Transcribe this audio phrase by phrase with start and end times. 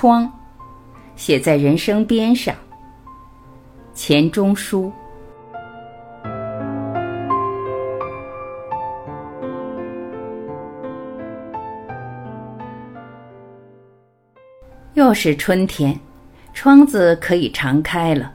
[0.00, 0.26] 窗，
[1.14, 2.54] 写在人生边上。
[3.92, 4.90] 钱钟书。
[14.94, 15.94] 又是春天，
[16.54, 18.32] 窗子可以常开了。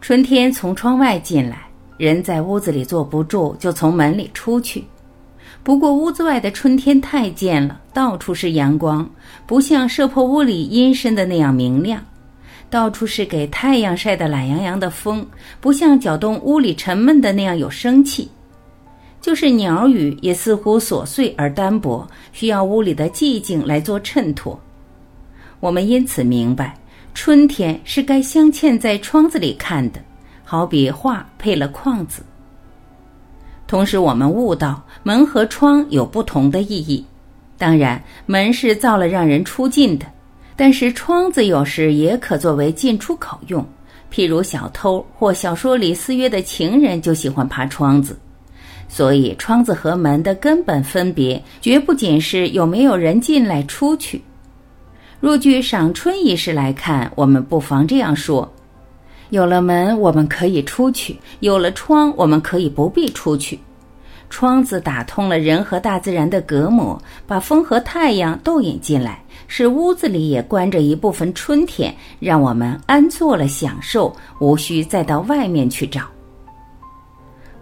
[0.00, 4.84] 春天从窗外进来，人在屋子里坐不住，就从门里出去。
[5.62, 9.08] 不过屋子外的春天太贱了，到处是阳光，
[9.46, 12.00] 不像射破屋里阴森的那样明亮；
[12.70, 15.26] 到处是给太阳晒得懒洋洋的风，
[15.60, 18.30] 不像搅动屋里沉闷的那样有生气。
[19.20, 24.58] 就是鸟语也似乎琐碎而单薄，需要屋里的寂静来做衬托。
[25.60, 26.74] 我们因此明白，
[27.12, 30.00] 春天是该镶嵌在窗子里看的，
[30.42, 32.22] 好比画配了框子。
[33.70, 37.04] 同时，我们悟到门和窗有不同的意义。
[37.56, 40.04] 当然，门是造了让人出进的，
[40.56, 43.64] 但是窗子有时也可作为进出口用。
[44.12, 48.18] 譬如小偷或小说里私约的情人就喜欢爬窗子。
[48.88, 54.20] 所以，窗子和门的根本分别，绝不仅是有没有人进来出去。
[55.20, 58.52] 若据赏春仪式来看，我们不妨这样说。
[59.30, 63.58] 有了门，我们可以出去；有了窗，我们可以不必出去。
[64.28, 76.02] 窗子打通了人和大自然的隔膜，把风和太阳都引进来，使屋子里也关着一部分春天，让我们安坐了享受，无需再到外面去找。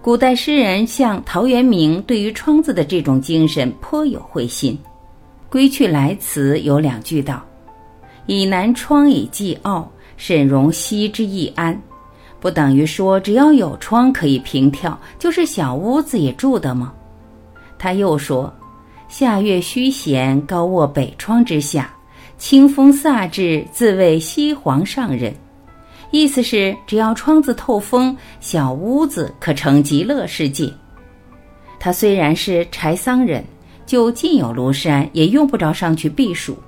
[0.01, 4.79] 古代诗人像陶渊明，对于窗子的这种精神颇有会心，
[5.53, 7.43] 《归去来辞》有两句道
[8.27, 11.81] ：“以南窗以寄傲。”沈容惜之易安，
[12.39, 16.93] 不等于说只要有窗可以平跳，就是小屋子也住的吗？
[17.79, 18.53] 他又说
[19.09, 21.91] ：“夏月虚闲，高卧北窗之下，
[22.37, 25.33] 清风飒至，自谓西皇上人。”
[26.11, 30.73] 意思是只要窗子透风，小屋子可成极乐世界。
[31.78, 33.45] 他虽然是柴桑人，
[33.87, 36.59] 就近有庐山，也用不着上去避暑。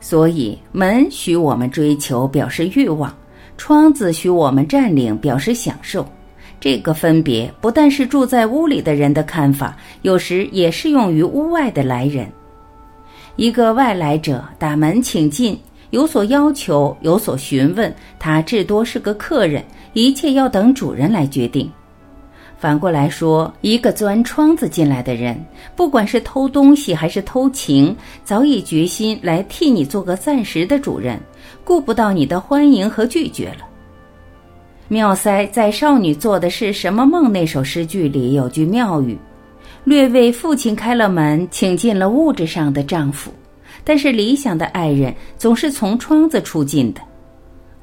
[0.00, 3.10] 所以，门许我们追求，表示欲望；
[3.56, 6.06] 窗子许我们占领，表示享受。
[6.60, 12.28] 这个分别不但是住在屋里的人的看法，有时也适用于屋外的来人。
[13.36, 15.56] 一个外来者打门请进，
[15.90, 21.70] 有所要求，有所询问，他至多是个客人，一切要等主人来决定。
[22.58, 25.40] 反过来说，一个钻窗子进来的人，
[25.76, 31.20] 不管是偷东西还是偷情，早已决心来替你做个暂时的主人，
[31.62, 33.64] 顾不到你的欢迎和拒绝了。
[34.88, 39.16] 妙塞在《少女做的是什么梦》那首诗句里有句妙语，
[39.84, 43.30] 略为父亲开了门，请进了物质上的丈夫，
[43.84, 47.00] 但是理想的爱人总是从窗子出进的。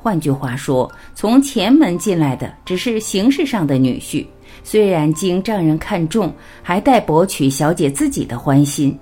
[0.05, 4.23] 换句话说，从前门进来的只是形式上的女婿。
[4.63, 8.95] 虽然经丈人看中，还待博取小姐自己的欢心。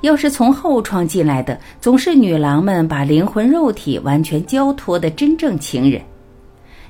[0.00, 6.00] 要是从后窗进来的，总是女郎们把灵魂肉体完全交托的真正情人。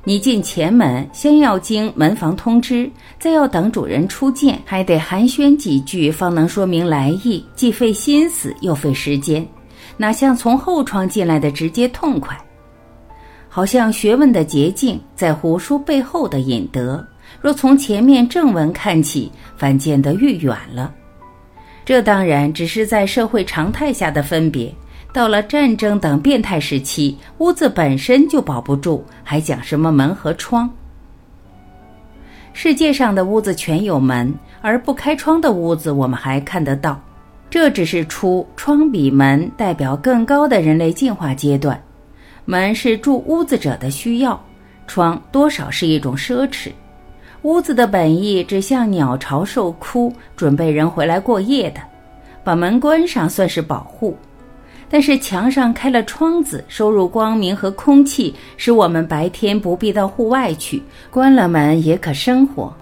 [0.04, 2.88] 你进前门，先要经门房通知，
[3.18, 9.44] 再要等主人出见，还得寒暄几句，方能说明来意，既费心思又费时间，
[9.96, 12.40] 哪像从后窗进来的直接痛快？
[13.56, 17.02] 好像学问的捷径，在胡书背后的引得。
[17.40, 20.92] 若从前面正文看起，反见得愈远了。
[21.82, 24.70] 这当然只是在社会常态下的分别。
[25.10, 30.68] 到了战争等变态时期，屋子本身就保不住，还讲什么门和窗？
[32.52, 37.00] 世界上的屋子全有门，而不开窗的屋子我们还看得到。
[37.48, 41.82] 这只是出窗比门代表更高的人类进化阶段。
[42.48, 44.40] 门是住屋子者的需要，
[44.86, 46.70] 窗多少是一种奢侈。
[47.42, 51.80] 屋子的本意只像鸟巢受枯，准备人回来过夜的，
[52.44, 54.16] 把门关上算是保护。
[54.88, 60.80] 但是墙上开了窗子，收入光明和空气，使我们白天不必到户外去；
[61.10, 62.72] 关了门也可生活。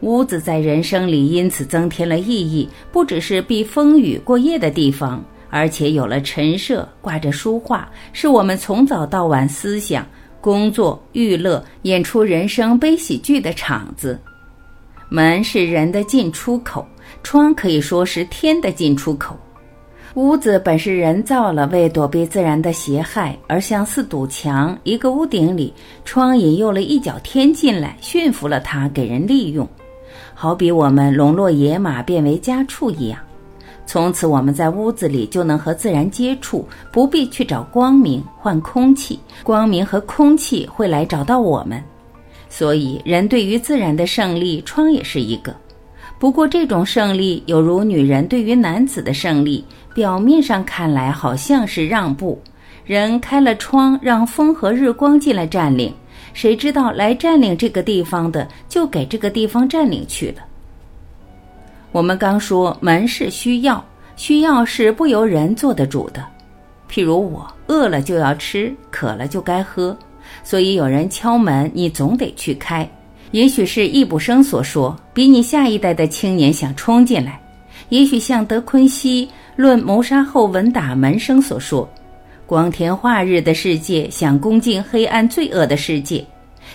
[0.00, 10.06] 屋子在人生里因此增添了意义，不只是避风雨过夜的地方，而且有了陈设，挂着书画，是我们从早到晚思想。
[10.38, 14.16] 工作、娱乐、演出人生悲喜剧的场子，
[15.08, 16.86] 门是人的进出口，
[17.24, 19.36] 窗可以说是天的进出口。
[20.14, 29.68] 屋子本是人造了，为躲避自然的邪害，而像四堵墙，一个屋顶里，窗引诱了一角天进来，驯服了它，给人利用。
[30.32, 33.18] 好比我们笼络野马变为家畜一样，
[33.86, 41.82] 从此我们在屋子里就能和自然接触，不必去找光明换空气，光明和空气会来找到我们。
[42.48, 45.54] 所以，人对于自然的胜利，窗也是一个。
[46.18, 52.40] 不过，这种胜利有如女人对于男子的胜利，表面上看来好像是让步，
[52.84, 55.92] 人开了窗，让风和日光进来占领。
[56.32, 60.42] 谁知道来占领这个地方的，就给这个地方占领去了。
[61.96, 63.82] 我们刚说门是需要，
[64.16, 66.22] 需要是不由人做得主的。
[66.90, 69.96] 譬如我饿了就要吃，渴了就该喝。
[70.44, 72.86] 所以有人敲门，你总得去开。
[73.30, 77.32] 也许是易卜生所说，比你下一代的青年想冲进来；
[77.88, 79.26] 也许像德昆西
[79.56, 81.88] 论谋杀后闻打门声所说，
[82.44, 86.22] 光天化日的世界想攻进黑暗罪恶的世界；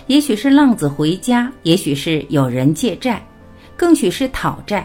[0.08, 3.24] 也许是浪子回家，也许是有人借债，
[3.76, 4.84] 更许是讨债。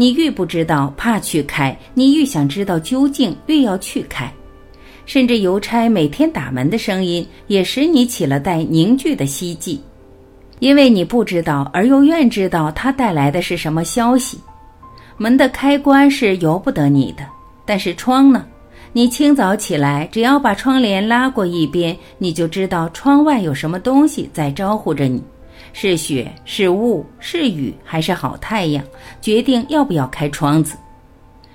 [0.00, 4.32] 你愈不知道，怕去开；你愈想知道究竟，越要去开。
[5.04, 9.78] 甚至邮差每天打门的声音，也使你起了带凝聚的希冀，
[10.58, 14.40] 因为你不知道，而又愿知道他带来的是什么消息。
[15.18, 17.22] 门的开关是由不得你的，
[17.66, 18.46] 但是窗呢？
[18.94, 25.22] 你清早起来，只要把窗帘拉过一边，你就知道窗外有什么东西在招呼着你，
[25.72, 28.84] 是雪，是雾，是雨，还是好太阳，
[29.20, 30.76] 决定要不要开窗子。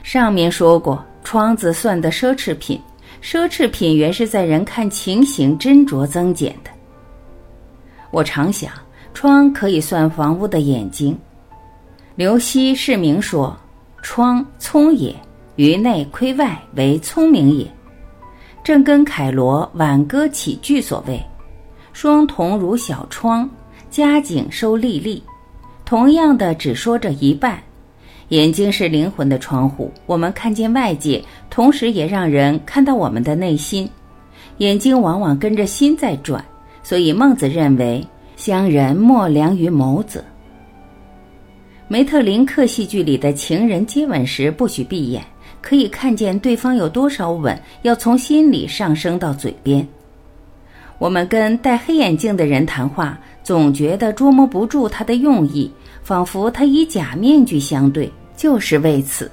[0.03, 2.79] 上面说过，窗子算的奢侈品。
[3.21, 6.69] 奢侈品原是在人看情形斟酌增减的。
[8.11, 8.71] 我常想，
[9.15, 11.17] 窗可以算房屋的眼睛。
[12.15, 13.57] 刘熙释明说
[14.03, 15.15] ：“窗聪也，
[15.55, 17.65] 于内窥外为聪明也。”
[18.63, 21.19] 正跟凯罗《挽歌起句》所谓
[21.93, 23.49] ：“双瞳如小窗，
[23.95, 25.23] 佳景收粒粒。”
[25.85, 27.57] 同样的，只说这一半。
[28.27, 33.89] 眼睛是灵魂的窗户，我们看见外界，同时也让人看到我们的内心。
[34.57, 36.43] 眼睛往往跟着心在转，
[36.83, 38.05] 所以孟子认为
[38.35, 40.25] 乡人莫良于眸子。
[41.87, 45.23] 梅特林克戏剧里的情人接吻时不许闭眼，
[45.61, 49.87] 可以看见对方有多少吻，要从心里上升到嘴边。
[50.97, 55.71] 我们跟戴黑眼镜的人谈话，总觉得捉摸不住他的用意。
[56.01, 59.31] 仿佛他以假面具相对，就是为此。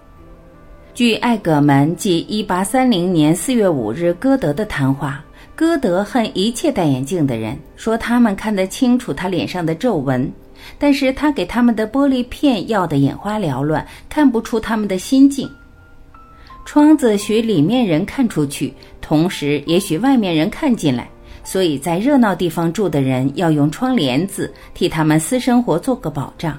[0.95, 5.23] 据艾葛门记一八三零年四月五日歌德的谈话，
[5.55, 10.33] 歌德恨一切戴眼镜的人，说他们看得清楚他脸上的皱纹，
[10.79, 15.47] 但是他给他们的玻璃片要得眼花缭乱，看不出他们的心境。
[16.65, 18.73] 窗子许里面人看出去，
[19.03, 21.07] 同时也许外面人看进来。
[21.45, 26.59] 所以在热闹地方住的人要用窗帘子替他们私生活做个保障。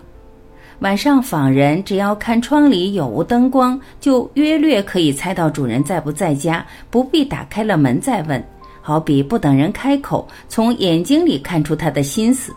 [0.79, 8.43] 晚上访人只要看窗里有无灯光，就约略可以猜到主人在不在家，不必打开了门再问。
[8.81, 12.53] 好比不等人开口，从眼睛里看出他的心思。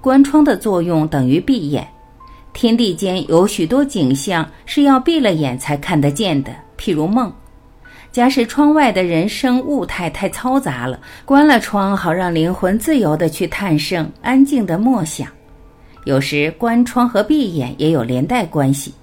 [0.00, 1.86] 关窗的作用等于闭眼。
[2.54, 7.30] 天地间有许多景象是要闭了眼才看得见的，譬如梦。
[8.16, 15.28] 假使窗外的人生物态太嘈杂了，关了窗，好让灵魂自由地去探胜，安静地默想。
[16.04, 18.94] 有时关窗和闭眼也有连带关系。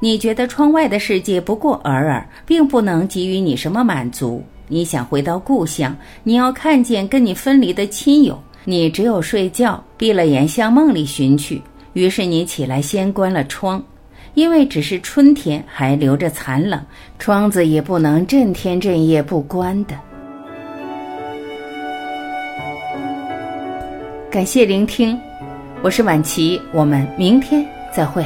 [0.00, 4.42] 你觉得窗外的世界不过尔尔，并不能给予你什么满足。
[4.66, 11.62] 你想回到故乡，你要看见跟你分离的亲友，你只有睡觉，闭了眼向梦里寻去。
[11.92, 13.80] 于是你起来先关了窗。
[14.36, 16.78] 因为只是春天，还留着残冷，
[17.18, 19.94] 窗子也不能震天震夜不关的。
[24.30, 25.18] 感谢聆听，
[25.82, 28.22] 我是晚琪，我们明天再会。